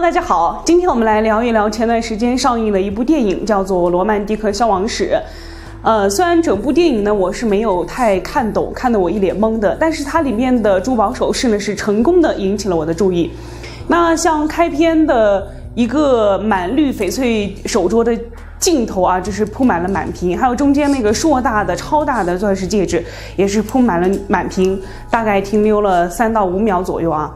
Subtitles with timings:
[0.00, 5.10] 大家好，今天我们来聊一聊前段时间上映的一部电影，叫做《罗曼蒂克消亡史》。
[5.82, 13.30] 呃，虽然整部电影呢我是没有太看懂，看得我一脸懵的，但是它里面的珠宝首饰呢是成功的引起了我的注意。
[13.88, 18.18] 那像开篇的一个满绿翡翠手镯的
[18.58, 23.04] 镜头啊，就是铺满了满屏，还有中间那个硕大的、超大的钻石戒指，
[23.36, 24.80] 也是铺满了满屏，
[25.10, 27.30] 大概停留了三到五秒左右啊。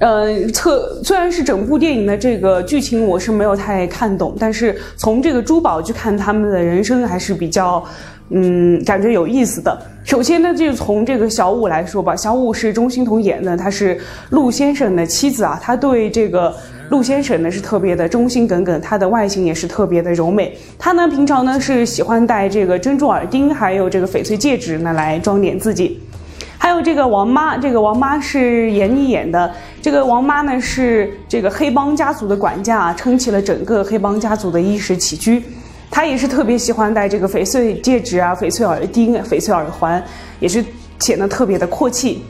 [0.00, 7.82] 呃，特虽然是整部电影的这个剧情我是没有太看懂，但是从这个珠宝去看他们的人生还是比较，
[8.30, 9.76] 嗯，感觉有意思的。
[10.04, 13.98] 首先呢，就从这个小五来说吧，小五是钟欣桐演的，她是
[14.30, 16.54] 陆先生的妻子啊，她对这个
[16.90, 20.56] 陆先生呢是特别的忠心耿耿，她的外形也是特别的柔美。
[20.78, 26.00] 她呢平常呢是喜欢戴这个珍珠耳钉，还有这个翡翠戒指呢来装点自己。
[26.68, 29.50] 还有这个王妈，这个王妈是闫妮演的。
[29.80, 35.42] 这个王妈呢是这个黑帮家族的管家，撑起了整个黑帮家族的衣食起居。
[35.90, 40.04] 她也是特别喜欢戴这个翡翠戒指啊、翡翠耳钉、翡翠耳环，
[40.40, 40.62] 也是
[40.98, 42.22] 显得特别的阔气。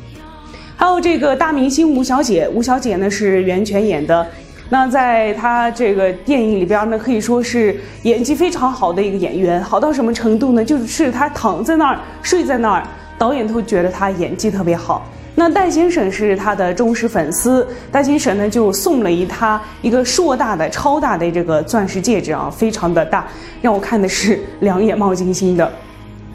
[0.76, 4.24] 还有这个大明星吴小姐，吴小姐呢是袁泉演的。
[4.68, 10.64] 那在她这个电影里边呢，可以说是演技非常好的一个演员，好到什么程度呢？
[10.64, 12.86] 就是她躺在那儿、睡在那儿。
[13.18, 15.06] 导演都觉得他演技特别好。
[15.34, 23.26] 那戴先生是他的忠实粉丝，戴先生呢就送了一他一个硕大的、超大的这个钻石戒指啊，非常的大，
[23.62, 25.72] 让我看的是两眼冒金星的。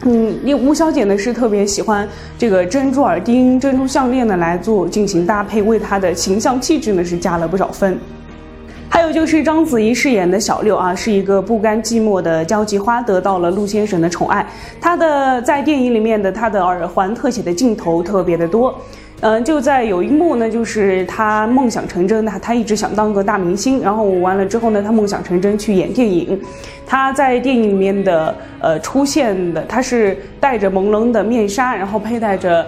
[0.06, 7.98] 嗯，因吴小姐呢是特别喜欢这个珍珠耳钉、珍珠项链呢来做进行搭配，为她的形象气质呢是加了不少分。
[8.94, 14.46] 还有就是章子怡饰演的小六啊，是一个不甘寂寞的交际花，得到了陆先生的宠爱。
[14.80, 18.72] 她的在电影里面的她的耳环特写的镜头特别的多，
[19.20, 26.40] 嗯，就在有一幕呢，就是她梦想成真，她她一直想当个大明星，然后完了之后呢，她梦想成真去演电影。
[26.86, 32.64] 她在电影里面的呃出现的，她是戴着朦胧的面纱，然后佩戴着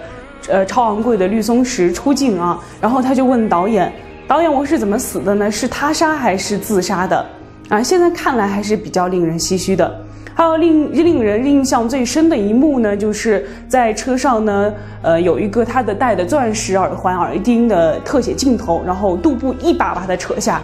[0.49, 3.89] 呃超昂贵的绿松石出镜啊，然后她就问导演。
[4.27, 5.49] 导演，我是怎么死的呢？
[5.49, 7.25] 是他杀还是自杀的？
[7.69, 9.89] 啊，现在看来还是比较令人唏嘘的。
[10.35, 20.61] 还有令令人印象最深的一幕呢，就是在车上呢，呃，有一个他的戴的钻石耳环、耳钉的特写镜头，然后杜布一把把他扯下。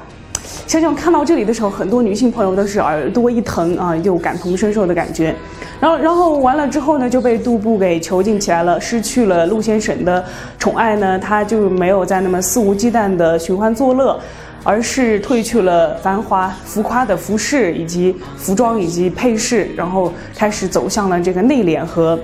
[0.67, 5.33] 想想看到这里的时候，很多女性朋友都是耳朵一疼啊，就感同身受的感觉。
[5.83, 10.23] 然后，然后完了之后呢，就被杜布给囚禁起来了，失去了陆先生的
[10.57, 14.17] 宠爱呢，他就没有再那么肆无忌惮的寻欢作乐，
[14.63, 22.17] 而是褪去了繁华浮夸的服饰以及服装以及配饰，然后开始走向了这个内敛和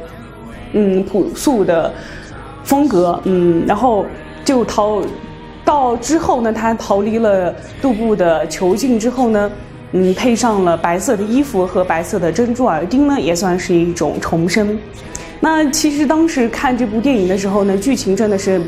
[0.72, 1.92] 嗯朴素的
[2.64, 4.06] 风格，嗯，然后
[4.46, 5.02] 就逃。
[5.66, 9.52] 到之后呢，他逃离了杜布的囚禁之后呢，
[9.92, 14.78] 嗯，配上了白色的衣服和白色的珍珠耳钉呢，也算是一种重生。
[15.40, 18.62] 那其实当时看这部电影的时候呢，剧情真的是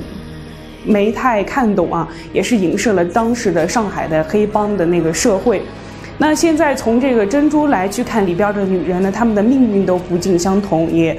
[0.84, 5.62] 没太看懂啊，也是影射了当时的上海的黑帮的那个社会。
[6.18, 11.18] 那现在从这个珍珠来去看里边的女人呢，她们的命运都不尽相同，也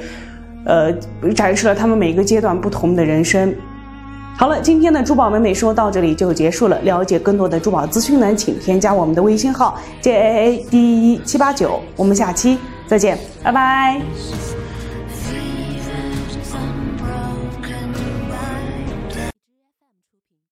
[0.65, 0.91] 呃
[1.33, 3.53] 展示了她们每个阶段不同的人生。
[4.35, 6.77] 好了，今天的珠宝美美说到这里就结束了。
[6.81, 11.79] 了解更多的珠宝资讯呢，请添加我们的微信号 jaa de 七八九。
[11.95, 12.57] 我们下期
[12.87, 14.01] 再见，拜拜。